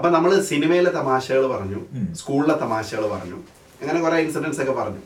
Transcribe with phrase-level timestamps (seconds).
[0.00, 1.80] അപ്പൊ നമ്മൾ സിനിമയിലെ തമാശകൾ പറഞ്ഞു
[2.18, 3.38] സ്കൂളിലെ തമാശകൾ പറഞ്ഞു
[3.80, 5.02] അങ്ങനെ കുറെ ഇൻസിഡൻസ് ഒക്കെ പറഞ്ഞു.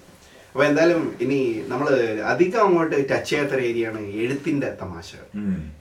[0.50, 1.38] അപ്പൊ എന്തായാലും ഇനി
[1.70, 1.88] നമ്മൾ
[2.32, 5.26] അധികം അങ്ങോട്ട് ടച്ച് ചെയ്യാത്ത ഏരിയയാണ് എഴുത്തിന്റെ തമാശകൾ.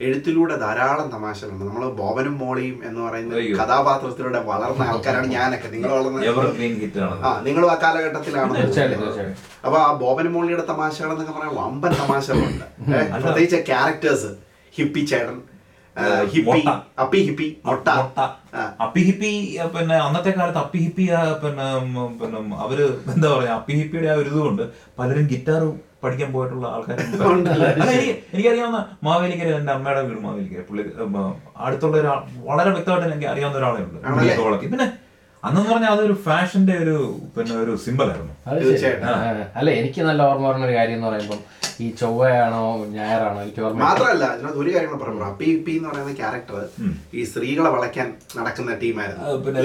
[0.06, 1.64] എഴുത്തിലൂടെ ധാരാളം തമാശകളുണ്ട്.
[1.68, 3.44] നമ്മൾ ബോബനും മോളിയും എന്ന് പറയുന്ന.
[3.60, 5.70] കഥാപാത്രത്തിലൂടെ വളർന്ന ആൾക്കാരാണ് ഞാനൊക്കെ.
[5.76, 6.18] നിങ്ങൾ വളർന്ന
[7.28, 8.58] ആ നിങ്ങളും ആ കാലഘട്ടത്തിലാണ്.
[9.64, 12.68] അപ്പൊ ആ ബോബനും മോളിയുടെ തമാശകൾ എന്നൊക്കെ പറയാൻ വമ്പൻ തമാശകളുണ്ട്.
[13.24, 14.32] പ്രത്യേകിച്ച് ക്യാരക്ടേഴ്സ്
[14.78, 15.40] ഹിപ്പി ചേട്ടൻ
[16.32, 16.60] ഹിപ്പി.
[16.98, 17.86] അപ്പി ഹിപ്പി മൊട്ട.
[18.16, 18.24] ആ.
[18.80, 19.30] അപ്പിഹിപ്പി
[19.74, 21.04] പിന്നെ അന്നത്തെ കാലത്ത് അപ്പി ഹിപ്പി
[21.42, 21.66] പിന്നെ
[22.18, 22.78] പിന്നെ അവർ
[23.12, 24.64] എന്താ പറയാ അപ്പി ഹിപ്പിയുടെ ആ ഒരു ഇതുകൊണ്ട്
[24.98, 25.62] പലരും ഗിറ്റാർ
[26.02, 26.98] പഠിക്കാൻ പോയിട്ടുള്ള ആൾക്കാർ
[28.32, 30.62] എനിക്കറിയാവുന്ന മാവേലിക്കര എന്റെ അമ്മയുടെ വീട് മാവേലിക്കര.
[30.68, 30.82] പുള്ളി
[31.60, 33.98] അടുത്തുള്ള ഒരാൾ വളരെ വ്യക്തമായിട്ട് എനിക്ക് അറിയാവുന്ന ഒരാളെ ഉണ്ട്
[34.64, 34.86] പിന്നെ
[35.44, 36.96] അന്നെന്ന് പറഞ്ഞാൽ അതൊരു ഫാഷന്റെ ഒരു
[37.34, 38.34] പിന്നെ ഒരു സിമ്പിൾ ആയിരുന്നു.
[38.50, 38.96] അത് ശരി.
[39.04, 39.12] ആ,
[39.58, 41.40] അല്ല എനിക്ക് നല്ല ഓർമ്മ പറഞ്ഞ ഒരു കാര്യം എന്ന് പറയുമ്പോൾ
[41.76, 42.60] ഈ ചൊവ്വയാണോ
[42.92, 46.58] ഞായറാണോ എനിക്ക് ഓർമ്മ മാത്രമല്ല ഇതിനകത്ത് ഒരു കാര്യം കൂടെ പറഞ്ഞു അപ്പി പി എന്ന് പറയുന്ന ക്യാരക്ടർ
[47.14, 49.32] ഈ സ്ത്രീകളെ വളയ്ക്കാൻ നടക്കുന്ന ടീമായിരുന്നു.
[49.46, 49.62] പിന്നെ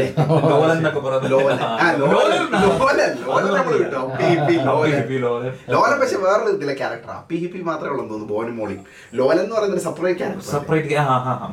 [0.52, 1.32] ലോലൻ എന്നൊക്കെ പറയുന്നത്.
[1.34, 1.60] ലോലൻ.
[1.76, 2.42] ആ, ലോലൻ.
[2.80, 3.12] ലോലൻ.
[3.26, 3.52] ലോലൻ.
[3.52, 4.00] നമ്മൾ വിട്ടു.
[4.06, 4.72] അപ്പി ഹിപ്പി ലോലൻ.
[4.72, 5.52] അപ്പിഹിപ്പി, ലോലൻ.
[5.74, 8.82] ലോലൻ പക്ഷെ വേറൊരു ഇതിലെ ക്യാരക്ടറാ അപ്പി ഹിപ്പി മാത്രമേ ഉള്ളൂ തോന്നുന്നു ബോനും മോളിയും.
[9.14, 10.98] ലോലൻ എന്ന് പറയുന്ന ഒരു സെപ്പറേറ്റ് ക്യാരക്ടർ സെപ്പറേറ്റ്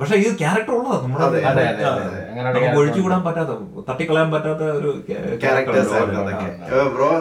[0.00, 2.22] പക്ഷേ ഈ ക്യാരക്ടർ ഉള്ളതാ നമ്മുടെ അതെ, അതെ, അതെ, അതെ, അതെ.
[2.30, 3.52] അങ്ങനെ ഒരു നമുക്ക് character ഒഴിച്ചുകൂടാൻ പറ്റാത്ത
[3.90, 4.90] തട്ടിക്കളയാൻ പറ്റാത്ത ഒരു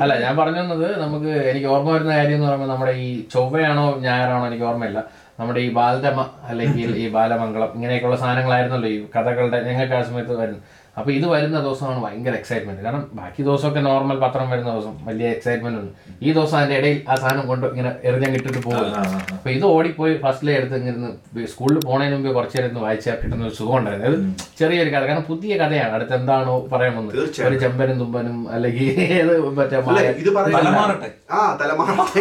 [0.01, 4.47] അല്ല ഞാൻ പറഞ്ഞു വന്നത് നമുക്ക് എനിക്ക് ഓർമ്മ വരുന്ന കാര്യം എന്ന് പറയുമ്പോൾ നമ്മുടെ ഈ ചൊവ്വയാണോ ഞായറാണോ
[4.47, 5.02] എനിക്ക് ഓർമ്മയില്ല.
[5.39, 10.61] നമ്മുടെ ഈ ബാലരമ അല്ലെങ്കിൽ ഈ ബാലമംഗളം ഇങ്ങനെയൊക്കെയുള്ള സാധനങ്ങളായിരുന്നല്ലോ ഈ കഥകളുടെ ഞങ്ങൾക്ക് ആ സമയത്ത് വരുന്നത്.
[10.97, 15.79] അപ്പൊ ഇത് വരുന്ന ദിവസമാണ് ഭയങ്കര എക്സൈറ്റ്മെന്റ് കാരണം ബാക്കി ദിവസമൊക്കെ നോർമൽ പത്രം വരുന്ന ദിവസം വലിയ എക്സൈറ്റ്മെന്റ്
[15.79, 18.85] ഉണ്ട് ഈ ദിവസം അതിന്റെ ഇടയിൽ ആ സാധനം കൊണ്ട് ഇങ്ങനെ എറിഞ്ഞാൽ കിട്ടിട്ട് പോകും.
[18.91, 19.35] ആ, ആ, ആ.
[19.35, 21.09] അപ്പൊ ഇത് ഓടിപ്പോയി ഫസ്റ്റിലെ എടുത്ത് ഇങ്ങനെ
[21.47, 24.11] സ്കൂളിൽ പോണതിന് മുമ്പ് കുറച്ച് നേരം വായിച്ചാൽ കിട്ടുന്ന ഒരു സുഖം ഉണ്ടായിരുന്നു.
[24.11, 24.19] അത്
[24.59, 25.03] ചെറിയൊരു കഥ.
[25.03, 25.93] കാരണം പുതിയ കഥയാണ്.
[25.95, 27.17] അടുത്ത് എന്താണോ പറയാൻ വന്നത്.
[27.47, 29.81] ഒരു ചെമ്പനും തുമ്പനും അല്ലെങ്കിൽ ഏത് മറ്റേ
[30.21, 32.13] ഇത് പറയുന്നത് ആ തലമാറട്ടെ.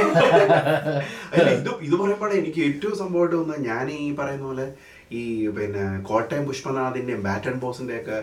[1.54, 4.66] ഇത് ഇത് പറയുമ്പോഴേ എനിക്ക് ഏറ്റവും സംഭവമായിട്ട് തോന്നുന്നത് ഞാൻ ഈ പറയുന്ന പോലെ
[5.12, 8.16] ഈ പിന്നെ കോട്ടയം പുഷ്പനാഥിന്റെയും ബാറ്റൺ ബോസിന്റെ ഒക്കെ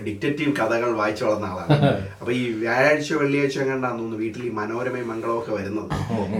[0.00, 1.70] ഡിറ്റക്റ്റീവ് കഥകൾ വായിച്ചു വളർന്ന ആളാണ്.
[2.20, 5.88] അപ്പൊ ഈ വ്യാഴാഴ്ച വെള്ളിയാഴ്ച കണ്ടാന്ന് തോന്നുന്നു വീട്ടിൽ ഈ മനോരമയും മംഗളവും ഒക്കെ വരുന്നത്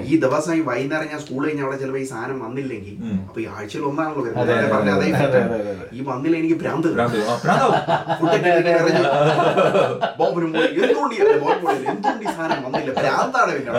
[0.04, 2.96] ഈ ദിവസം ഈ വൈകുന്നേരം ഞാൻ സ്കൂളിൽ കഴിഞ്ഞ അവിടെ ചിലപ്പോൾ ഈ സാധനം വന്നില്ലെങ്കിൽ
[3.28, 4.72] അപ്പൊ ഈ ആഴ്ചയിൽ ഒന്നാണല്ലോ വരുന്നത്.
[4.72, 5.06] പറഞ്ഞ അതേ.
[5.92, 6.94] ഈ വന്നില്ല എനിക്ക് ഭ്രാന്ത്.
[11.90, 12.92] എന്തുകൊണ്ട് സാധനം വന്നില്ല.
[12.98, 13.70] ഭ്രാന്താണ് പിന്നെ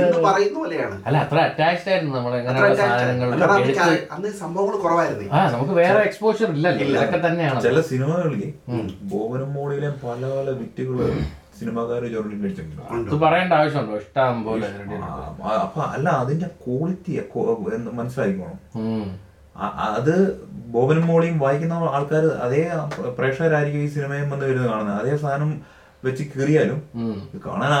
[0.00, 0.96] എന്ന് പറയുന്ന പോലെയാണ്.
[1.08, 3.00] അല്ല അത്ര അറ്റാച്ച്ഡ് ആയിരുന്നു നമ്മൾ അത്ര എങ്ങനെയുള്ള attached ആണ്.
[3.00, 5.26] സാധനങ്ങൾ കാരണം അന്ന് സംഭവങ്ങൾ കുറവായിരുന്നു.
[5.36, 6.86] ആ നമുക്ക് വേറെ എക്സ്പോഷർ ഇല്ലല്ലോ.
[6.92, 7.64] ഇതൊക്കെ തന്നെയാണ്.
[7.66, 8.44] ചില സിനിമകളിൽ
[9.12, 10.98] ബോബനും മോളിയിലെ പല പല വിറ്റുകൾ
[11.58, 13.12] സിനിമാക്കാര് ചോറിൽ മേടിച്ചിട്ടുണ്ട്.
[13.22, 13.98] പറയേണ്ട ആവശ്യമുണ്ടോ?
[14.02, 14.66] ഇഷ്ടം പോലെ
[15.66, 17.12] അപ്പൊ അല്ല അതിന്റെ ക്വാളിറ്റി
[18.00, 18.58] മനസ്സിലാക്കിക്കോണം.
[19.98, 20.14] അത്
[20.74, 22.60] ബോബനും മോളിയും വായിക്കുന്ന ആൾക്കാർ അതേ
[23.18, 24.98] പ്രേക്ഷകരായിരിക്കും ഈ സിനിമയും വന്ന് വരുന്നത് കാണുന്നത്.
[25.02, 25.50] അതേ സാധനം
[26.06, 26.78] വെച്ച് കീറിയാലും
[27.46, 27.72] കാണാൻ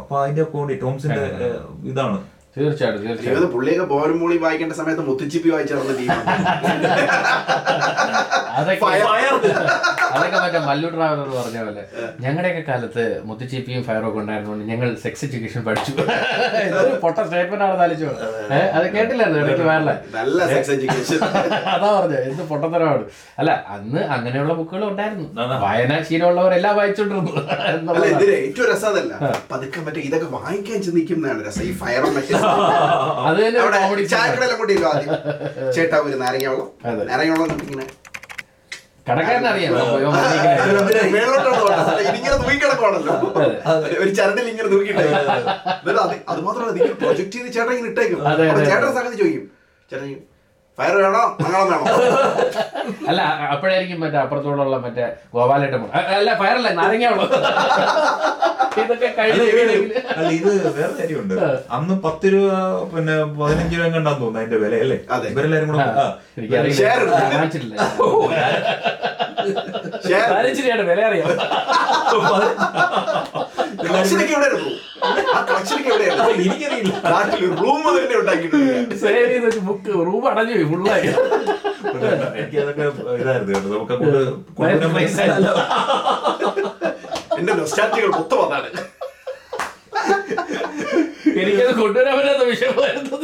[0.00, 1.22] അപ്പൊ അതിന്റെ അക്കൗണ്ട് ടോംസിന്റെ
[1.84, 2.18] ഇതാണ്.
[2.56, 3.50] തീർച്ചയായിട്ടും തീർച്ചയായിട്ടും.
[3.54, 6.12] പുള്ളിയൊക്കെ ബോബനും മൂളി വായിക്കേണ്ട സമയത്ത് മുത്തുച്ചിപ്പി വായിച്ചു നടന്ന
[10.14, 11.82] അതൊക്കെ മറ്റേ മല്ലു ട്രാവലർ പറഞ്ഞ പോലെ
[12.20, 15.92] ഞങ്ങളുടെയൊക്കെ കാലത്ത് മുത്തുച്ചിപ്പിയും ഫയറൊക്കെ ഉണ്ടായിരുന്നുകൊണ്ട് ഞങ്ങൾ സെക്സ് എഡ്യൂക്കേഷൻ പഠിച്ചു.
[16.66, 18.08] ഇതൊരു പൊട്ട സ്റ്റേറ്റ്മെന്റ് ആണ് താലിച്ചു
[18.56, 19.42] ഏഹ് അത് കേട്ടില്ലായിരുന്നു?
[19.44, 21.20] ഇടയ്ക്ക് വേറെ നല്ല സെക്സ് എഡ്യൂക്കേഷൻ
[21.74, 22.22] അതാ പറഞ്ഞത്.
[22.30, 23.04] എന്ത് പൊട്ടത്തരമാണ്.
[23.38, 25.26] അല്ല അന്ന് അങ്ങനെയുള്ള ബുക്കുകൾ ഉണ്ടായിരുന്നു.
[25.44, 25.58] അതാ.
[25.66, 27.34] വായനാശീലമുള്ളവരെല്ലാം വായിച്ചോണ്ടിരുന്നു.
[28.40, 29.12] ഏറ്റവും രസം അതല്ല.
[29.52, 31.64] പതുക്കെ മറ്റേ ഇതൊക്കെ വാങ്ങിക്കാൻ ചിന്തിക്കുന്നതാണ് രസം.
[31.70, 32.34] ഈ ഫയറും മറ്റേ
[33.28, 34.90] അത് തന്നെ ഒരു അവിടെ comedy scene ആണ്.
[34.90, 35.10] ആദ്യം.
[35.76, 37.02] ചേട്ടാ ഒരു നാരങ്ങ വെള്ളം അതെ.
[37.10, 37.86] നാരങ്ങ വെള്ളം ഇങ്ങനെ
[39.08, 40.80] കടക്കാരനറിയാം ഇവൻ വന്നിരിക്കുന്നത്.
[40.86, 41.90] അതിന് മേളിലോട്ടാണ് പോകേണ്ടത്.
[41.92, 43.12] അല്ല, ഇതിങ്ങനെ തൂക്കിക്കിടക്കുവാണല്ലോ.
[44.02, 48.20] ഒരു ചരടിൽ ഇങ്ങനെ തൂക്കിയിട്ട് എന്നിട്ട് അത് അത് മാത്രമല്ല ഇതിങ്ങനെ പ്രൊജക്ട് ചെയ്ത് ചേട്ടൻ ഇങ്ങനെ ഇട്ടേക്കും.
[48.32, 49.44] അതെ, അപ്പൊ അതെ, ചേട്ടൻ സംഗതി ചോദിക്കും.
[49.90, 50.08] ചേട്ടൻ
[50.78, 51.22] ഫയർ വേണോ?
[51.42, 51.84] മംഗളം വേണോ?
[53.08, 53.20] അല്ല
[53.54, 57.24] അപ്പോഴായിരിക്കും മറ്റേ അപ്പുറത്തോടുള്ള മറ്റേ ഗോപാലേട്ടൻ അല്ല ഫയർ അല്ല പയറല്ല നാരങ്ങയുള്ളൂ.
[58.82, 61.34] ഇതൊക്കെ അല്ല ഇത് വേറെ കാര്യമുണ്ട്.
[61.76, 62.50] അന്ന് പത്ത് രൂപ
[62.92, 64.98] പിന്നെ പതിനഞ്ച് രൂപ കണ്ടാന്ന് തോന്നുന്നു അതിന്റെ വില അല്ലേ.
[65.32, 65.86] ഇവരെല്ലാരും കൂടെ
[70.30, 71.28] പതിനഞ്ചിനാണ് വില അറിയാം.
[73.86, 74.70] കളക്ഷനൊക്കെ എവിടെയായിരുന്നു
[75.36, 76.92] ആ കളക്ഷനൊക്കെ എവിടെയാണ് എനിക്കറിയില്ല.
[77.14, 78.94] നാട്ടിൽ റൂം തന്നെ ഉണ്ടാക്കിയിട്ടുണ്ട്.
[79.02, 81.08] സേവ് ചെയ്ത് വെച്ച് ബുക്ക് റൂം അടഞ്ഞു പോയി ഫുള്ളായി
[82.40, 82.82] എനിക്ക് അതൊക്കെ
[83.22, 83.68] ഇതായിരുന്നു കേട്ടോ.
[83.74, 83.96] നമുക്ക്
[84.96, 85.18] പൈസ.
[87.38, 88.70] എന്റെ നൊസ്റ്റാറ്റികൾ മൊത്തം അതാണ്.
[91.40, 93.16] എനിക്കത് കൊണ്ടുവരാൻ പറ്റാത്ത വിഷയമായിരുന്നു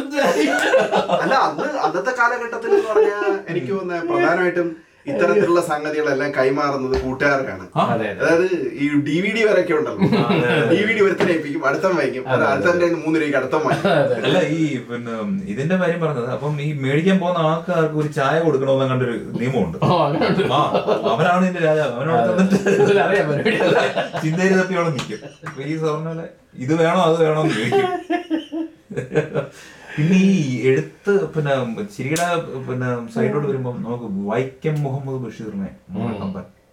[1.22, 4.68] അല്ല അന്ന് അന്നത്തെ കാലഘട്ടത്തിൽ എന്ന് പറഞ്ഞാൽ എനിക്ക് തോന്നുന്ന പ്രധാനമായിട്ടും
[5.10, 7.64] ഇത്തരത്തിലുള്ള സംഗതികളെല്ലാം കൈമാറുന്നത് കൂട്ടുകാർക്കാണ്.
[7.84, 8.46] അതായത്
[8.82, 10.06] ഈ ഡി വി ഡി വരൊക്കെ ഉണ്ടല്ലോ.
[10.70, 12.24] ഡി വി ഡി ഒരുത്തനെ ഏൽപ്പിക്കും അടുത്തം വായിക്കും.
[12.30, 13.90] അടുത്ത അടുത്തന്റെ മൂന്ന് രൂപയ്ക്ക് അടുത്തം വായിക്കും.
[14.28, 15.16] അല്ല ഈ പിന്നെ
[15.54, 19.78] ഇതിന്റെ കാര്യം പറഞ്ഞത് അപ്പം ഈ മേടിക്കാൻ പോകുന്ന ആൾക്കാർക്ക് ഒരു ചായ കൊടുക്കണമെന്ന് കണ്ടൊരു നിയമമുണ്ട്.
[20.56, 20.60] ആ
[21.12, 21.92] അവനാണ് ഇതിന്റെ രാജാവ്.
[21.98, 22.30] അവനോട്
[24.24, 25.20] ചിന്തയിൽ തപ്പിയോളം നിൽക്കും.
[25.70, 26.24] ഈ പറഞ്ഞ
[26.64, 27.88] ഇത് വേണോ അത് വേണോ എന്ന് ചോദിക്കും.
[29.96, 30.38] പിന്നെ ഈ
[30.68, 31.52] എഴുത്ത് പിന്നെ
[31.94, 32.26] ചിരിയുടെ
[32.68, 35.70] പിന്നെ സൈഡിലോട്ട് വരുമ്പോൾ നമുക്ക് വൈക്കം മുഹമ്മദ് ബഷീറിനെ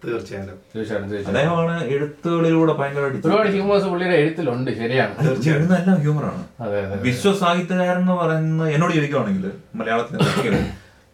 [0.03, 1.27] തീർച്ചയായും തീർച്ചയായിട്ടും.
[1.31, 5.13] അദ്ദേഹമാണ് എഴുത്തുകളിലൂടെ ഭയങ്കര ഒരുപാട് ഹ്യൂമേഴ്സ് പുള്ളിയുടെ എഴുത്തിലുണ്ട് ശരിയാണ്.
[5.25, 9.45] തീർച്ചയായിട്ടും എല്ലാം ഹ്യൂമറാണ് അതെ അതെ വിശ്വ സാഹിത്യകാരൻ എന്ന് പറയുന്ന എന്നോട് ചോദിക്കുവാണെങ്കിൽ
[9.81, 10.17] മലയാളത്തിൽ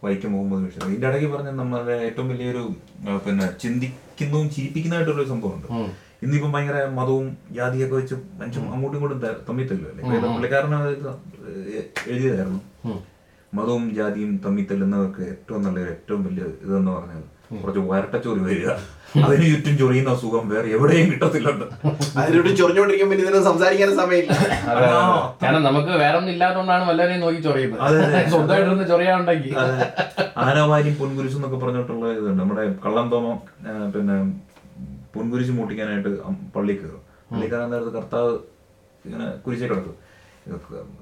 [0.06, 0.83] വൈക്കം മുഹമ്മദ് ബഷീർ.
[0.89, 2.63] ഇതിന്റെ ഇടയ്ക്ക് പറഞ്ഞ നമ്മളെ ഏറ്റവും വലിയൊരു
[3.25, 5.68] പിന്നെ ചിന്തിക്കുന്നതും ചിരിപ്പിക്കുന്നതായിട്ടുള്ള സംഭവമുണ്ട്.
[6.25, 7.25] ഇന്നിപ്പം ഭയങ്കര മതവും
[7.57, 10.91] ജാതിയൊക്കെ വെച്ച് മനുഷ്യൻ അങ്ങോട്ടും ഇങ്ങോട്ടും തമ്മിത്തല്ലോ തമ്മിൽ തല്ലുമല്ലേ പുള്ളിക്കാരൻ അത്
[12.11, 12.61] എഴുതിയതായിരുന്നു.
[13.57, 14.63] മതവും ജാതിയും തമ്മിൽ
[15.31, 17.25] ഏറ്റവും നല്ല ഏറ്റവും വലിയ ഇതെന്ന് പറഞ്ഞത്
[17.59, 18.69] കുറച്ച് വരട്ടച്ചോറി വരിക.
[19.25, 21.65] അതിന് ചുറ്റും ചൊറിയുന്ന സുഖം വേറെ എവിടെയും കിട്ടത്തില്ലുണ്ട്
[22.21, 24.33] അതിനോട് ചൊറിഞ്ഞോണ്ടിരിക്കുമ്പോ ഇതിനെ സംസാരിക്കാൻ സമയമില്ല.
[25.43, 27.79] കാരണം നമുക്ക് വേറെ ഒന്നും ഇല്ലാത്തതുകൊണ്ടാണ് വല്ലവരെയും നോക്കി ചൊറിയുന്നത്.
[28.33, 29.55] സ്വന്തമായിട്ടൊന്ന് ചൊറിയാണ്ടെങ്കിൽ.
[30.45, 32.41] ആനവാരിയും പൊൻകുരിശും എന്നൊക്കെ പറഞ്ഞിട്ടുള്ള ഇതുണ്ട്.
[32.41, 33.37] നമ്മുടെ കള്ളന്തോമം
[33.69, 34.17] തോമം പിന്നെ
[35.17, 36.11] പൊൻകുരിശ് മൂട്ടിക്കാനായിട്ട്
[36.55, 38.33] പള്ളി കയറും പള്ളി കയറാൻ നേരത്ത് കർത്താവ്
[39.05, 39.95] ഇങ്ങനെ കുരിശെ കിടക്കും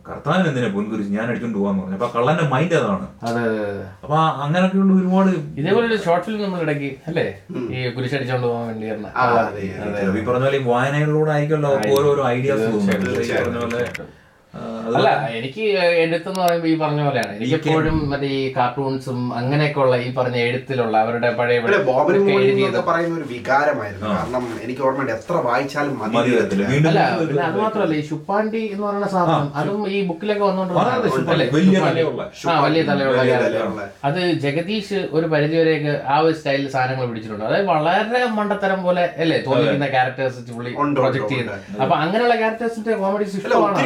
[0.06, 1.10] കർത്താവിന് എന്തിനാ പൊൻകുരിശ്?
[1.16, 1.98] ഞാൻ അടിച്ചോണ്ട് പോവാന്ന് പറഞ്ഞു.
[1.98, 3.08] അപ്പൊ കള്ളന്റെ മൈൻഡ് അതാണ്.
[3.28, 3.84] അതെ അതെ അതെ.
[4.04, 5.30] അപ്പൊ അങ്ങനെയൊക്കെയുള്ള ഒരുപാട്
[5.60, 7.26] ഇതേപോലെ ഒരു ഷോർട്ട് ഫിലിം നമ്മൾ ഇടയ്ക്ക് അല്ലേ?
[7.72, 8.86] ഈ കുരിശ് അടിച്ചോണ്ട് പോകാൻ വേണ്ടി.
[8.88, 13.84] ഈ പറഞ്ഞ പോലെ ഈ വായനകളിലൂടെ ആയിരിക്കുമല്ലോ ഓരോരോ ഐഡിയാസ് തോന്നുന്നത് ഈ പറഞ്ഞ പോലെ
[14.88, 15.64] അല്ല എനിക്ക്
[16.04, 17.34] എഴുത്തെന്ന് പറയുമ്പോ ഈ പറഞ്ഞ പോലെയാണ്.
[17.38, 21.60] എനിക്ക് എപ്പോഴും മറ്റേ ഈ കാർട്ടൂൺസും അങ്ങനെയൊക്കെ ഉള്ള ഈ പറഞ്ഞ എഴുത്തിലുള്ള അവരുടെ പഴയ
[22.90, 24.08] പറയുന്ന ഒരു വികാരമായിരുന്നു.
[24.18, 26.18] കാരണം എനിക്ക് ഓർമ്മയുണ്ട് എത്ര വായിച്ചാലും അല്ല
[26.72, 30.74] പിന്നെ അത് മാത്രമല്ല ഈ ശുപ്പാണ്ടി എന്ന് പറയുന്ന സാധനം അതും ഈ ബുക്കിലൊക്കെ വന്നോണ്ട്?
[31.58, 32.22] വലിയ തലയുള്ള.
[32.50, 33.36] ആ വലിയ തലയുള്ള വലിയ
[34.10, 37.46] അത് ജഗദീഷ് ഒരു പരിധിവരെയൊക്കെ ആ ഒരു സ്റ്റൈലിൽ സാധനങ്ങൾ പിടിച്ചിട്ടുണ്ട്.
[37.50, 43.78] അതായത് വളരെ മണ്ടത്തരം പോലെ അല്ലേ തോന്നിക്കുന്ന ക്യാരക്ടേഴ്സ് പുള്ളി പ്രൊജക്ട് ചെയ്യുന്നത് അപ്പൊ അങ്ങനെയുള്ള ക്യാരക്ടേഴ്സിന്റെ കോമഡീസ് ഇഷ്ടമാണ്.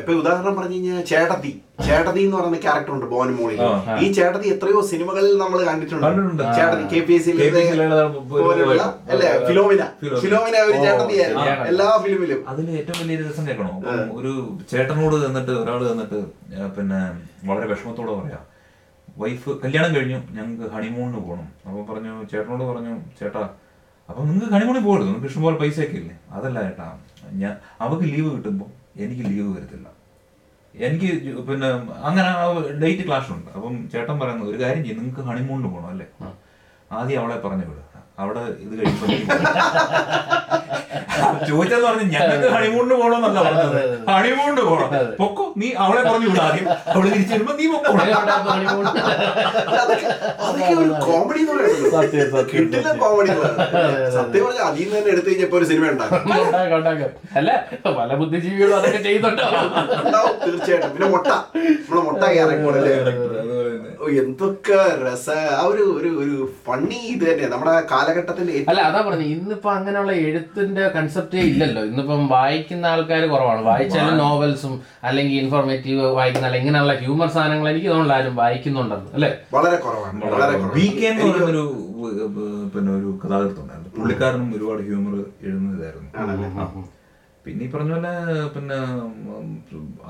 [0.00, 0.12] ഇപ്പൊ
[0.48, 1.50] ഉദാഹരണം പറഞ്ഞു കഴിഞ്ഞാൽ ചേട്ടത്തി.
[1.86, 3.60] ചേട്ടത്തി എന്ന് പറയുന്ന ക്യാരക്ടർ ഉണ്ട് ബോൻ മോളിൽ
[4.02, 6.04] ഈ ചേട്ടത്തി എത്രയോ സിനിമകളിൽ നമ്മൾ കണ്ടിട്ടുണ്ട്.
[6.06, 7.32] ചേട്ടതി ചേട്ടത്തി കെ പി എസ് സി
[8.30, 9.28] പോലുള്ള അല്ലേ?
[9.48, 9.82] ഫിലോമിന.
[10.22, 10.56] ഫിലോമിന.
[10.68, 12.40] ഒരു ചേട്ടത്തിയായിരുന്നു എല്ലാ ഫിലിമിലും.
[12.52, 13.72] അതിൽ ഏറ്റവും വലിയ രസം കേൾക്കണോ?
[14.18, 14.32] ഒരു
[14.72, 16.20] ചേട്ടനോട് തന്നിട്ട് ഒരാൾ തന്നിട്ട്
[16.78, 17.00] പിന്നെ
[17.50, 18.44] വളരെ വിഷമത്തോടെ പറയാം.
[19.22, 20.18] വൈഫ് കല്യാണം കഴിഞ്ഞു.
[20.38, 23.44] ഞങ്ങൾക്ക് ഹണിമൂണിന് പോകണം അപ്പോൾ പറഞ്ഞു ചേട്ടനോട് പറഞ്ഞു ചേട്ടാ
[24.08, 25.06] അപ്പം നിങ്ങൾക്ക് ഹണിമൂണിൽ പോകരുത്.
[25.08, 26.16] നിങ്ങൾക്ക് ഇഷ്ടംപോലെ പൈസയൊക്കെ ഇല്ലേ?
[26.36, 26.86] അതല്ല ചേട്ടാ
[27.42, 27.54] ഞാൻ
[27.84, 28.68] അവക്ക് ലീവ് കിട്ടുമ്പോൾ
[29.04, 29.86] എനിക്ക് ലീവ് വരത്തില്ല.
[30.78, 31.08] എനിക്ക്
[31.48, 31.68] പിന്നെ
[32.04, 32.28] അങ്ങനെ
[32.80, 34.98] ഡേറ്റ് ക്ലാഷ് ഉണ്ട് അപ്പം ചേട്ടൻ പറയുന്നത് ഒരു കാര്യം ചെയ്യും.
[34.98, 36.06] നിങ്ങൾക്ക് ഹണിമൂണിന് പോകണം അല്ലേ?
[36.90, 37.84] ആദ്യം അവളെ പറഞ്ഞു വിടുക
[38.18, 39.08] അവിടെ ഇത് കഴിയുമ്പോൾ
[41.48, 43.78] ചോദിച്ചെന്ന് പറഞ്ഞു ഞങ്ങൾക്ക് ഹണിമൂണിന് പോകണമെന്നല്ല പറഞ്ഞത്.
[44.10, 46.66] ഹണിമൂണിന് പോകണം പൊക്കോ നീ അവളെ പറഞ്ഞു വിടാതെ ആദ്യം.
[46.94, 47.90] അവൾ തിരിച്ചു വരുമ്പോ നീ പൊക്കോ.
[49.74, 50.06] അതൊക്കെ
[50.46, 51.42] അതൊക്കെ ഒരു കോമഡി
[51.94, 52.88] സത്യം, സത്യം, കിട്ടില്ല.
[53.02, 53.30] കോമഡി
[54.16, 57.10] സത്യം പറഞ്ഞാൽ അതിൽ നിന്ന് തന്നെ എടുത്തു കഴിഞ്ഞപ്പോ ഒരു സിനിമ ഉണ്ടാക്കാം.
[57.38, 57.50] അല്ല?
[57.98, 60.90] പല ബുദ്ധിജീവികളും അതൊക്കെ ചെയ്യുന്നുണ്ടാവും തീർച്ചയായിട്ടും.
[60.94, 61.28] പിന്നെ മുട്ട.
[61.28, 62.76] നമ്മളെ മുട്ട ക്യാരക്ടർ
[64.18, 65.26] എന്തൊക്കെ രസ.
[65.54, 66.36] ആ ഒരു ഒരു ഒരു
[66.66, 67.46] ഫണ്ണി ഇത് തന്നെ.
[67.48, 69.26] നമ്മുടെ കാലഘട്ടത്തിന്റെ അല്ല അതാ പറഞ്ഞു.
[69.34, 71.82] ഇന്നിപ്പോ അങ്ങനെയുള്ള എഴുത്തിന്റെ കൺസെപ്റ്റേ ഇല്ലല്ലോ.
[71.82, 73.62] ഇന്നിപ്പം വായിക്കുന്ന ആൾക്കാർ കുറവാണ്.
[73.64, 79.30] വായിച്ചാലും നോവൽസും അല്ലെങ്കിൽ ഇൻഫോർമേറ്റീവ് വായിക്കുന്ന അല്ലെങ്കിൽ ഇങ്ങനെയുള്ള ഹ്യൂമർ സാധനങ്ങൾ എനിക്ക് തോന്നുന്നു ആരും വായിക്കുന്നുണ്ടെന്ന് അല്ലെ?
[79.52, 80.20] വളരെ കുറവാണ്.
[80.26, 80.68] വളരെ ഏർ,
[82.72, 86.08] പിന്നെ ഒരു കഥാകൃത്ത് ഉണ്ടായിരുന്നു പുള്ളിക്കാരനും ഒരുപാട് ഹ്യൂമർ എഴുതുന്നതായിരുന്നു.
[87.48, 88.12] പിന്നെ ഈ പറഞ്ഞ പോലെ
[88.54, 88.78] പിന്നെ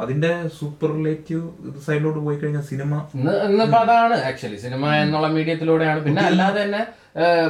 [0.02, 1.42] അതിന്റെ സൂപ്പർ റിലേറ്റീവ്
[1.88, 3.02] സൈഡിലോട്ട് പോയി കഴിഞ്ഞാൽ സിനിമ
[3.48, 6.82] ഇന്നിപ്പോ അതാണ് ആക്ച്വലി സിനിമ എന്നുള്ള മീഡിയത്തിലൂടെയാണ് പിന്നെ അല്ലാതെ തന്നെ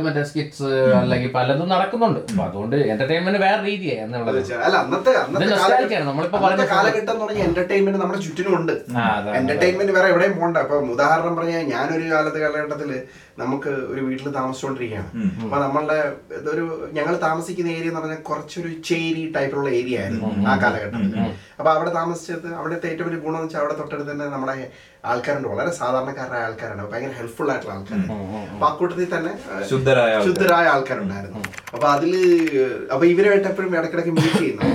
[0.05, 0.69] മറ്റേ സ്കിറ്റ്സ്
[0.99, 2.21] അല്ലെങ്കിൽ പലതും നടക്കുന്നുണ്ട്.
[2.31, 3.99] അപ്പൊ അതുകൊണ്ട് എന്റർടൈൻമെന്റ് വേറെ രീതിയായി
[6.75, 8.75] കാലഘട്ടം പറഞ്ഞാൽ എന്റർടൈൻമെന്റ് നമ്മുടെ ചുറ്റിനും ഉണ്ട്.
[9.41, 12.93] എന്റർടൈൻമെന്റ് വേറെ എവിടെയും പോകണ്ട അപ്പൊ ഉദാഹരണം പറഞ്ഞാൽ ഞാനൊരു കാലത്ത് കാലഘട്ടത്തിൽ
[13.43, 15.11] നമുക്ക് ഒരു വീട്ടിൽ താമസിച്ചുകൊണ്ടിരിക്കുകയാണ്
[15.45, 15.99] അപ്പൊ നമ്മളുടെ
[16.55, 16.65] ഒരു
[16.97, 21.19] ഞങ്ങൾ താമസിക്കുന്ന ഏരിയ എന്ന് പറഞ്ഞാൽ കുറച്ചൊരു ചേരി ടൈപ്പിലുള്ള ഏരിയ ആയിരുന്നു ആ കാലഘട്ടത്തിൽ
[21.59, 24.55] അപ്പൊ അവിടെ താമസിച്ചത് അവിടുത്തെ ഏറ്റവും വലിയ ഗുണം എന്ന് വെച്ചാൽ അവിടെ തൊട്ടടുത്ത് തന്നെ നമ്മുടെ
[25.11, 25.49] ആൾക്കാരുണ്ട്.
[25.53, 26.83] വളരെ സാധാരണക്കാരായ ആൾക്കാരാണ്.
[26.93, 28.09] ഭയങ്കര ഹെൽപ്ഫുൾ ആയിട്ടുള്ള ആൾക്കാരാണ്.
[28.55, 29.33] അപ്പൊ ആ കൂട്ടത്തിൽ തന്നെ
[30.29, 31.41] ശുദ്ധരായ ആൾക്കാരുണ്ടായിരുന്നു.
[31.75, 32.13] അപ്പൊ അതിൽ
[32.95, 34.71] അപ്പൊ ഇവരുമായിട്ട് എപ്പോഴും ഇടക്കിടക്ക് മീറ്റ് ചെയ്യുന്നു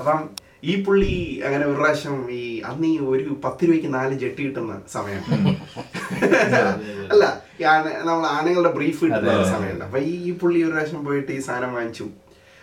[0.00, 0.20] അപ്പം
[0.62, 5.22] ഈ പുള്ളി അങ്ങനെ ഒരു പ്രാവശ്യം ഈ അന്ന് ഈ ഒരു പത്ത് രൂപയ്ക്ക് നാല് ജെട്ടി കിട്ടുന്ന സമയം.
[7.10, 7.24] അല്ല
[7.60, 9.84] ഈ ആന നമ്മൾ ആണുങ്ങളുടെ ബ്രീഫ് കിട്ടുന്ന സമയമുണ്ട്.
[9.84, 12.06] അപ്പൊ ഈ പുള്ളി ഒരു പ്രാവശ്യം പോയിട്ട് ഈ സാധനം വാങ്ങിച്ചു.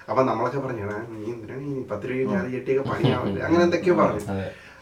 [0.09, 3.39] അപ്പൊ നമ്മളൊക്കെ പറഞ്ഞു "എടാ, നീ എന്തിനാണ് ഈ പത്ത് രൂപയ്ക്ക് നാല് ജെട്ടിയൊക്കെ പണിയാവില്ല?
[3.43, 4.21] അങ്ങനെ എന്തൊക്കെയോ പറഞ്ഞു.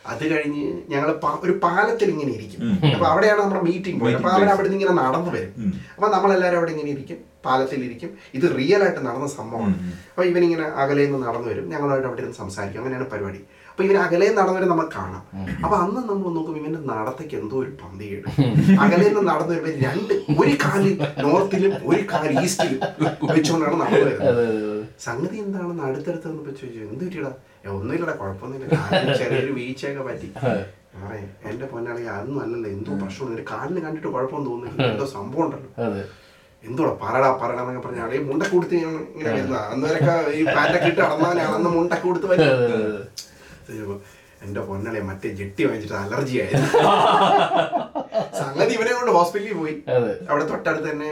[0.05, 0.24] അത്.
[0.31, 1.10] കഴിഞ്ഞ് ഞങ്ങൾ
[1.41, 2.62] ഒരു പാലത്തിൽ ഇങ്ങനെ ഇരിക്കും.
[2.93, 5.53] അപ്പൊ അവിടെയാണ് നമ്മുടെ മീറ്റിംഗ് പോയത് അപ്പൊ അവർ അവിടെ നിന്ന് ഇങ്ങനെ നടന്നു വരും.
[5.98, 7.19] അപ്പൊ നമ്മളെല്ലാരും അവിടെ ഇങ്ങനെ ഇരിക്കും.
[7.46, 9.75] പാലത്തിൽ ഇരിക്കും ഇത് റിയൽ ആയിട്ട് നടന്ന സംഭവമാണ്.
[10.10, 11.70] അപ്പോൾ ഇവനിങ്ങനെ അകലെ നിന്ന് നടന്നു വരും.
[11.70, 12.82] ഞങ്ങളായിട്ട് അവിടെ ഇരുന്ന് സംസാരിക്കും.
[12.82, 13.42] അങ്ങനെയാണ് പരിപാടി.
[13.72, 15.24] അപ്പൊ ഇവൻ അകലെ നടന്നു വരും നമ്മൾ കാണാം.
[15.64, 18.28] അപ്പൊ അന്ന് നമ്മൾ നോക്കും ഇവന്റെ നടത്തേക്ക് എന്തോ ഒരു പന്തികേട്.
[18.82, 22.80] അകലെ നിന്ന് നടന്നു വരുമ്പോൾ രണ്ട് ഒരു കാലിൽ നോർത്തിലും ഒരു കാൽ ഈസ്റ്റിലും
[23.32, 24.46] വെച്ചുകൊണ്ടാണ് നടന്നു വരുന്നത്.
[25.00, 27.32] സംഗതി എന്താണെന്ന് അടുത്തടുത്ത് വന്നപ്പോ ചോദിച്ചു എന്ത് പറ്റിയടാ?
[27.66, 28.78] "ഏ, ഒന്നുമില്ലടാ കുഴപ്പമൊന്നുമില്ല.
[29.18, 30.30] ചെറിയൊരു വീഴ്ചയൊക്കെ പറ്റി.
[31.50, 32.70] എന്റെ പൊന്നാളി അതൊന്നും അല്ലല്ലോ.
[32.70, 35.70] എന്തോ പ്രശ്നമുണ്ട് കാലിന് കണ്ടിട്ട് കുഴപ്പമൊന്നും തോന്നുന്നില്ല എന്തോ സംഭവം ഉണ്ടല്ലോ.
[36.67, 41.01] എന്തോടാ പറടാ പറടാ എന്നൊക്കെ പറഞ്ഞ ആളെ മുണ്ടൊക്കെ കൊടുത്ത് ഞാൻ ഇങ്ങനെ വരുന്ന അന്നേരൊക്കെ ഈ പാറ്റൊക്കെ ഇട്ട്
[41.03, 43.95] നടന്നാലാണ് അന്ന് മുണ്ടൊക്കെ കൊടുത്ത് വരുന്നത്
[44.45, 46.67] എന്റെ പൊന്നളെ മറ്റേ ജെട്ടി വാങ്ങിച്ചിട്ട് അലർജി ആയിരുന്നു
[48.39, 49.75] സംഗതി ഇവനെ കൊണ്ട് ഹോസ്പിറ്റലിൽ പോയി.
[50.29, 51.12] അവിടെ തൊട്ടടുത്ത് തന്നെ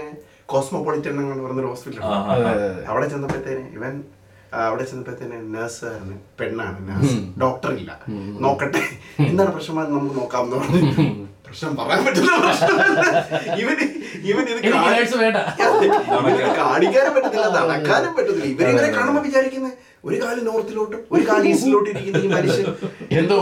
[0.51, 2.43] കോസ്മോപൊളിറ്റൻ എന്ന് പറഞ്ഞൊരു ഹോസ്പിറ്റലാണ്.
[2.91, 3.93] അവിടെ ചെന്നപ്പോഴത്തേന് ഇവൻ
[4.67, 7.91] അവിടെ ചെന്നപ്പോഴത്തേന് നേഴ്സായിരുന്നു പെണ്ണാണ് നേഴ്സ് ഡോക്ടർ ഇല്ല
[8.45, 8.83] നോക്കട്ടെ.
[9.29, 9.79] എന്താണ് പ്രശ്നം?
[9.95, 11.07] നമുക്ക് നോക്കാം എന്ന് പറഞ്ഞു
[11.47, 12.77] പ്രശ്നം പറയാൻ പറ്റുന്ന പ്രശ്നം
[13.61, 13.85] ഇവന്
[14.29, 14.59] ഇവൻ ഇത്
[15.21, 15.37] വേണ്ട.
[16.17, 18.45] ഇവന് കാണിക്കാനും പറ്റത്തില്ല നടക്കാനും പറ്റത്തില്ല.
[18.53, 19.73] ഇവരിങ്ങനെ കാണുമ്പോ വിചാരിക്കുന്നത്
[20.07, 22.65] ഒരു കാൽ നോർത്തിലോട്ടും ഒരു കാൽ ഈസ്റ്റിലോട്ടും ഇരിക്കുന്ന ഈ മനുഷ്യൻ.
[23.19, 23.35] എന്തോ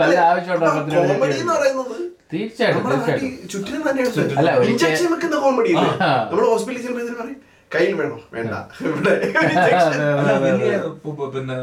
[0.00, 0.68] പല ആവശ്യമുണ്ടോ
[1.08, 1.96] കോമഡി എന്ന് പറയുന്നത്
[2.32, 2.84] തീർച്ചയായിട്ടും
[3.52, 5.72] ചുറ്റിനും അല്ല, തന്നെയാണ് ഇഞ്ചക്ഷൻ വെക്കുന്ന കോമഡി.
[5.74, 7.40] നമ്മൾ ഹോസ്പിറ്റലിൽ ചെല്ലുമ്പോൾ പറയും
[7.72, 8.16] കയ്യിൽ വേണോ.
[8.32, 8.54] വേണ്ട.
[8.84, 9.12] ഇവിടെ
[11.34, 11.56] പിന്നെ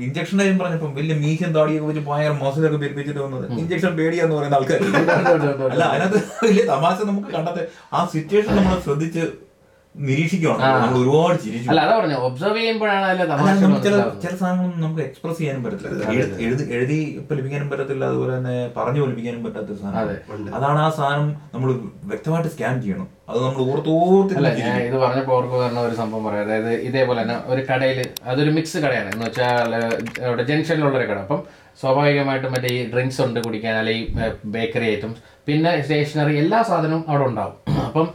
[0.00, 3.44] ഇഞ്ചക്ഷൻ കാര്യം പറഞ്ഞപ്പോ വലിയ മീശൻ താടിയൊക്കെ വെച്ച് ഭയങ്കര മസിലൊക്കെ പെരുപ്പിച്ചിട്ട് വന്നത്.
[3.60, 4.78] ഇഞ്ചക്ഷൻ പേടിയാന്ന് പറയുന്ന ആൾക്കാർ
[5.72, 9.24] അല്ല അതിനകത്ത് വലിയ തമാശ നമുക്ക് കണ്ടത് ആ സിറ്റുവേഷൻ നമ്മൾ ശ്രദ്ധിച്ച്
[9.94, 10.68] നിരീക്ഷിക്കണം ആ.
[10.76, 14.80] നമ്മൾ ഒരുപാട് ചിരിച്ചു അല്ല അതാ പറഞ്ഞു ഒബ്സർവ് ചെയ്യുമ്പോഴാണ് അതിലെ അല്ല, തമാശ നമുക്ക് ചില ചില സാധനങ്ങളൊന്നും
[14.80, 16.04] നമുക്ക് എക്സ്പ്രസ് ചെയ്യാനും പറ്റത്തില്ല.
[16.12, 20.54] എഴുതി- എഴുതി എഴുതി ഫലിപ്പിക്കാനും പറ്റത്തില്ല അതുപോലെ തന്നെ പറഞ്ഞു ഫലിപ്പിക്കാനും പറ്റാത്ത സാധനം.
[20.54, 21.70] അതാണ് ആ സാധനം നമ്മൾ
[22.04, 23.08] വ്യക്തമായിട്ട് സ്കാൻ ചെയ്യണം.
[23.28, 26.44] അത് നമ്മൾ അല്ല ഓർത്തോർത്ത് ഞാൻ ഇത് പറഞ്ഞപ്പോൾ ഓർക്ക് പറഞ്ഞ ഒരു സംഭവം പറയാം.
[26.44, 29.10] അതായത് ഇതേപോലെ തന്നെ ഒരു കടയിൽ അതൊരു മിക്സ് കടയാണ്.
[29.14, 29.74] എന്ന് വെച്ചാൽ
[30.24, 31.18] അവിടെ ജംഗ്ഷനിലുള്ള ഒരു കട.
[31.18, 31.40] അപ്പം
[31.80, 34.08] സ്വാഭാവികമായിട്ടും മറ്റേ ഈ ഡ്രിങ്ക്സ് ഉണ്ട് കുടിക്കാൻ അല്ലെങ്കിൽ
[34.50, 35.20] ബേക്കറി ഐറ്റംസ്.
[35.48, 37.56] പിന്നെ സ്റ്റേഷനറി എല്ലാ സാധനവും അവിടെ ഉണ്ടാവും.
[37.86, 38.06] അപ്പം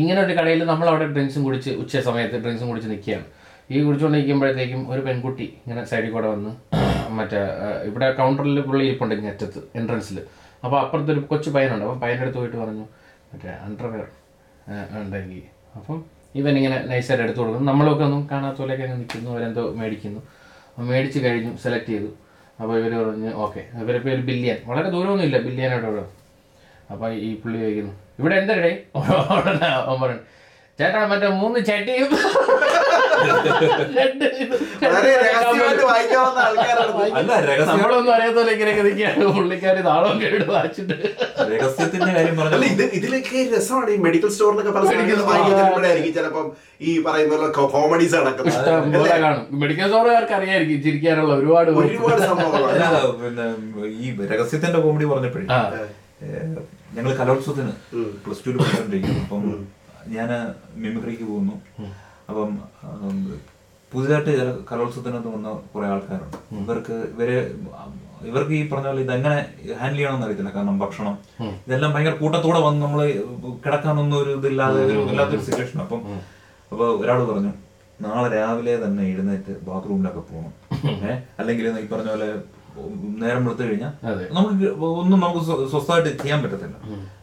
[0.00, 3.26] ഇങ്ങനെ ഒരു കടയിൽ നമ്മൾ അവിടെ ഡ്രിങ്ക്സും കുടിച്ച് ഉച്ച സമയത്ത് ഡ്രിങ്ക്സും കുടിച്ച് നിൽക്കുകയാണ്.
[3.70, 6.50] ഈ കുടിച്ചുകൊണ്ടിരിക്കുമ്പോഴത്തേക്കും ഒരു പെൺകുട്ടി ഇങ്ങനെ സൈഡിൽ കൂടെ വന്ന്
[7.18, 7.40] മറ്റേ
[7.88, 10.18] ഇവിടെ കൗണ്ടറിൽ പുള്ളി ഇരിപ്പുണ്ട് ഇങ്ങനെ അറ്റത്ത് എൻട്രൻസിൽ
[10.64, 11.84] അപ്പോൾ അപ്പുറത്ത് ഒരു കൊച്ചു പയ്യനുണ്ട്.
[11.84, 12.84] അപ്പോൾ പയ്യന്റെ അടുത്ത് പോയിട്ട് പറഞ്ഞു
[13.32, 14.06] മറ്റേ അണ്ടർവെയർ
[15.00, 15.42] ഉണ്ടെങ്കിൽ
[15.78, 15.98] അപ്പം
[16.40, 17.66] ഇവൻ ഇങ്ങനെ നൈസായിട്ട് എടുത്തു കൊടുക്കുന്നു.
[17.70, 19.28] നമ്മളൊക്കെ ഒന്നും കാണാത്ത പോലെയൊക്കെ അങ്ങനെ നിൽക്കുന്നു.
[19.30, 20.20] അവരെന്തോ മേടിക്കുന്നു.
[20.90, 22.10] മേടിച്ച് കഴിഞ്ഞു സെലക്ട് ചെയ്തു.
[22.60, 23.62] അപ്പോൾ ഇവർ പറഞ്ഞു ഓക്കെ.
[23.82, 24.58] ഇവരെ പേര് ബില്യൻ.
[24.70, 25.38] വളരെ ദൂരമൊന്നുമില്ല.
[25.46, 26.04] ബില്യനായിട്ട് ഇവിടെ
[26.90, 28.72] അപ്പോൾ ഈ പുള്ളി ചോദിക്കുന്നു ഇവിടെ എന്തരടേ
[29.92, 30.16] അവൻ
[30.78, 32.08] ചേട്ടാ മറ്റേ മൂന്ന് ചട്ടിയും
[37.68, 38.10] നമ്മളൊന്നും
[38.52, 39.24] ഇങ്ങനെയൊക്കെ നിൽക്കുകയാണ്.
[39.36, 39.76] പുള്ളിക്കാർ
[40.50, 40.96] വായിച്ചിട്ട്.
[41.52, 43.90] രഹസ്യത്തിന്റെ കാര്യം ഇത് ഇതിലൊക്കെ രസമാണ്.
[43.90, 44.84] ഈ മെഡിക്കൽ സ്റ്റോറിലൊക്കെ പല
[45.30, 46.46] വാങ്ങിക്കുമ്പോഴായിരിക്കും ചിലപ്പം
[46.80, 49.08] ഈ പറയുന്ന കോമഡീസ് നടക്കുന്നത്.
[49.24, 49.44] കാണും.
[49.62, 52.64] മെഡിക്കൽ സ്റ്റോറുകാർക്ക് അറിയായിരിക്കും ചിരിക്കാനുള്ള ഒരുപാട് ഒരുപാട് സംഭവങ്ങൾ
[53.22, 53.46] പിന്നെ
[54.00, 55.46] ഈ രഹസ്യത്തിന്റെ കോമഡി പറഞ്ഞപ്പോഴേ.
[56.96, 57.72] ഞങ്ങൾ കലോത്സവത്തിന്
[58.24, 59.44] പ്ലസ് ടുവിൽ പഠിച്ചോണ്ടിരിക്കുന്നു അപ്പം
[60.16, 60.30] ഞാൻ
[60.82, 61.54] മിമിക്രിക്ക് പോകുന്നു.
[62.30, 62.50] അപ്പം
[63.92, 66.36] പുതിയതായിട്ട് ചില കലോത്സവത്തിനകത്ത് വന്ന കുറെ ആൾക്കാരുണ്ട്.
[66.62, 67.28] ഇവർക്ക് ഇവർ
[68.30, 69.38] ഇവർക്ക് ഈ പറഞ്ഞ പോലെ ഇതെങ്ങനെ
[69.80, 70.50] ഹാൻഡിൽ ചെയ്യണമെന്ന് അറിയത്തില്ല.
[70.56, 71.14] കാരണം ഭക്ഷണം.
[71.66, 73.00] ഇതെല്ലാം ഭയങ്കര കൂട്ടത്തോടെ വന്ന് നമ്മൾ
[73.64, 76.00] കിടക്കാനൊന്നും ഒരു ഇതില്ലാതെ ഒരു വല്ലാത്തൊരു സിറ്റുവേഷൻ അപ്പം
[76.72, 77.52] അപ്പൊ ഒരാൾ പറഞ്ഞു
[77.98, 80.52] നാളെ രാവിലെ തന്നെ എഴുന്നേറ്റ് ബാത്റൂമിലൊക്കെ പോകണം
[81.08, 82.28] ഏഹ് അല്ലെങ്കിൽ ഈ പറഞ്ഞ പോലെ
[83.20, 83.92] നേരം വെളുത്തു കഴിഞ്ഞാൽ.
[84.32, 86.76] നമുക്ക് ഒന്നും നമുക്ക് സ്വ- സ്വസ്ഥമായിട്ട് ചെയ്യാൻ പറ്റത്തില്ല.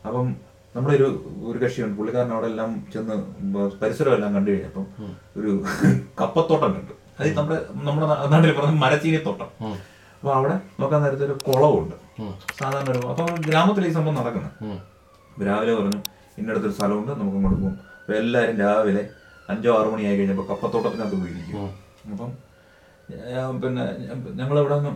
[0.06, 0.28] അപ്പം
[0.76, 1.08] നമ്മുടെ ഒരു
[1.46, 3.16] ഒരു കക്ഷിയുണ്ട് പുള്ളിക്കാരൻ അവിടെ എല്ലാം ചെന്ന്
[3.82, 4.86] പരിസരം എല്ലാം കണ്ടു കഴിഞ്ഞപ്പം
[5.38, 5.52] ഒരു
[6.22, 9.50] കപ്പത്തോട്ടം കണ്ടു അത് നമ്മുടെ നമ്മുടെ നാട്ടിൽ പറഞ്ഞ മരച്ചീനിത്തോട്ടം.
[10.16, 11.96] അപ്പൊ അവിടെ നോക്കാൻ നേരത്തെ ഒരു കുളമുണ്ട്
[12.56, 14.54] സാധാരണ ഒരു അപ്പൊ ഗ്രാമത്തിൽ ഈ സംഭവം നടക്കുന്നത്
[15.44, 16.02] രാവിലെ പറഞ്ഞു
[16.38, 19.04] ഇന്നടത്തൊരു സ്ഥലമുണ്ട് നമുക്ക് അങ്ങോട്ട് പോകും അപ്പൊ എല്ലാവരും രാവിലെ
[19.50, 21.70] അഞ്ചോ ആറു മണിയായി ആയി കഴിഞ്ഞപ്പോൾ കപ്പത്തോട്ടത്തിനകത്ത് പോയിരിക്കും.
[22.12, 22.30] അപ്പം
[23.62, 23.84] പിന്നെ
[24.34, 24.92] ഞങ്ങൾ ഇവിടെ നിന്ന്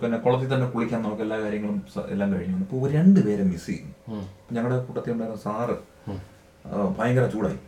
[0.00, 1.76] പിന്നെ കുളത്തിൽ തന്നെ കുളിക്കാൻ നമുക്ക് എല്ലാ കാര്യങ്ങളും
[2.14, 2.56] എല്ലാം കഴിഞ്ഞു.
[2.64, 3.94] അപ്പോൾ രണ്ടുപേരെ മിസ് ചെയ്യുന്നു.
[4.54, 5.76] ഞങ്ങളുടെ കൂട്ടത്തിൽ ഉണ്ടായിരുന്ന സാറ്
[6.98, 7.58] ഭയങ്കര ചൂടായി.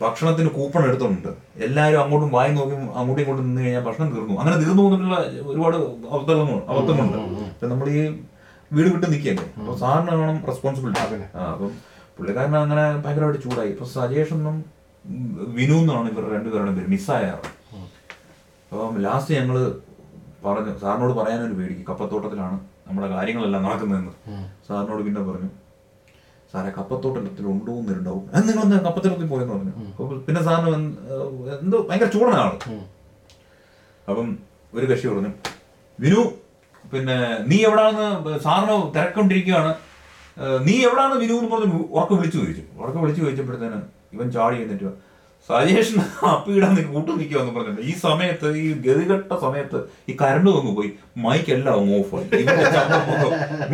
[0.00, 1.30] ഭക്ഷണത്തിന് കൂപ്പൺ എടുത്തിട്ടുണ്ട്
[1.66, 4.34] എല്ലാവരും അങ്ങോട്ടും വായി നോക്കി അങ്ങോട്ടും ഇങ്ങോട്ടും നിന്ന് കഴിഞ്ഞാൽ ഭക്ഷണം തീർന്നു.
[4.40, 5.16] അങ്ങനെ തീർന്നു പോകുന്നുള്ള
[5.50, 5.76] ഒരുപാട്
[6.14, 7.18] അബദ്ധങ്ങളുണ്ട് അബദ്ധങ്ങളുണ്ട്
[7.50, 8.00] അപ്പം നമ്മൾ ഈ
[8.76, 11.20] വീട് വിട്ട് നിൽക്കല്ലേ അപ്പൊ സാറിന് വേണം റെസ്പോൺസിബിലിറ്റി
[11.52, 11.72] അപ്പം
[12.16, 13.70] പുള്ളിക്കാരൻ അങ്ങനെ ഭയങ്കരമായിട്ട് ചൂടായി.
[13.74, 14.56] ഇപ്പൊ സജേഷ് എന്നും
[15.58, 16.88] വിനു എന്നാണ് ഇവർ രണ്ടുപേരുടെ പേര്.
[16.94, 17.26] മിസ്സായ
[18.72, 19.56] അപ്പം ലാസ്റ്റ് ഞങ്ങൾ
[20.44, 20.72] പറഞ്ഞു.
[20.82, 21.84] സാറിനോട് പറയാനൊരു പേടിക്ക്.
[21.90, 22.56] കപ്പത്തോട്ടത്തിലാണ്
[22.86, 24.12] നമ്മുടെ കാര്യങ്ങളെല്ലാം നടക്കുന്നതെന്ന്.
[24.68, 25.50] സാറിനോട് പിന്നെ പറഞ്ഞു
[26.52, 29.72] സാറേ കപ്പത്തോട്ടത്തിൽ ഉണ്ടോ എന്നൊരു ഡൗട്ട് നിങ്ങൾ ഒന്ന് കപ്പത്തോട്ടത്തിൽ പോയെന്ന് പറഞ്ഞു?
[30.26, 30.70] പിന്നെ സാറിന്
[31.64, 32.56] എന്ത് ഭയങ്കര ചൂടനാണ്
[34.08, 34.28] അപ്പം
[34.76, 35.30] ഒരു കക്ഷി പറഞ്ഞു
[35.98, 36.22] വിനു
[36.92, 37.16] പിന്നെ
[37.50, 38.06] നീ എവിടാന്ന്
[38.46, 39.72] സാറിന് തിരക്കൊണ്ടിരിക്കുകയാണ്.
[40.66, 42.64] നീ എവിടാണ് വിനു എന്ന് പറഞ്ഞു ഉറക്കം വിളിച്ചു ചോദിച്ചു.
[42.80, 43.80] ഉറക്കം വിളിച്ചു ചോദിച്ചപ്പോഴത്തേന്
[44.16, 44.90] ഇവൻ ചാടി എന്നിട്ട്
[45.48, 49.78] സജേഷൻ അപ്പീടാൻ കൂട്ടു നിൽക്കുമെന്ന് പറഞ്ഞിട്ട് ഈ സമയത്ത് ഈ ഗതികെട്ട സമയത്ത്
[50.10, 50.90] ഈ കരണ്ട് വന്നു പോയി.
[51.24, 52.42] മൈക്ക് എല്ലാം ഓഫ് ആയി.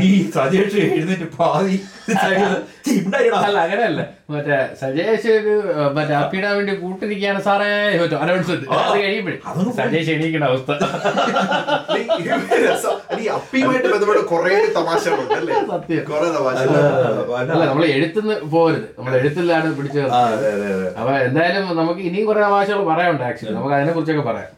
[0.05, 1.77] ഈ സജേഷ് എഴുന്നേറ്റ് പാതി
[3.41, 4.01] അല്ല അങ്ങനെയല്ല.
[4.33, 5.53] മറ്റേ സജേഷ് ഒരു
[5.97, 7.69] മറ്റേ അപ്പിടാൻ വേണ്ടി കൂട്ടിരിക്കുകയാണ് സാറേ.
[8.17, 9.37] അനൗൺസ്മെന്റ് അനൗൺസ് അത് കഴിയുമ്പോഴേ
[9.81, 10.71] സജേഷ് എണീക്കേണ്ട അവസ്ഥ.
[13.37, 16.03] അപ്പിയുമായിട്ട് ബന്ധപ്പെട്ട കുറെ തമാശകളുണ്ട് അല്ലേ സത്യം.
[16.09, 16.27] കുറെ
[17.45, 20.89] അല്ല നമ്മൾ എഴുത്തുനിന്ന് പോരുത് നമ്മൾ എഴുത്തിലാണ് പിടിച്ചത് അതെ, അതെ, അതെ.
[20.99, 24.51] അപ്പൊ എന്തായാലും നമുക്ക് ഇനിയും കുറെ തമാശകൾ പറയാനുണ്ട് ആക്ച്വലി നമുക്ക് അതിനെ കുറിച്ചൊക്കെ പറയാം.